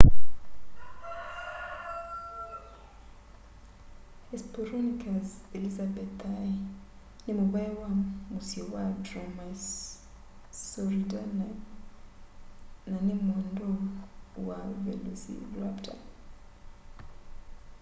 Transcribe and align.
hesperonychus 4.29 5.29
elizabethae 5.55 6.49
nĩ 7.23 7.31
mũvaĩ 7.39 7.71
wa 7.81 7.89
mũsyĩ 8.31 8.61
wa 8.73 8.83
dromaeosauridae 9.05 11.43
na 12.89 12.97
nĩ 13.07 13.15
mwendwau 13.25 13.75
wa 14.47 14.59
velociraptor 14.83 15.99